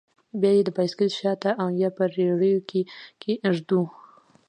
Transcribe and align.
بيا 0.41 0.51
يې 0.57 0.61
د 0.65 0.69
بايسېکل 0.77 1.09
شاته 1.19 1.51
او 1.61 1.67
يا 1.81 1.89
په 1.97 2.03
رېړيو 2.15 2.65
کښې 3.21 3.33
ږدو. 3.55 3.81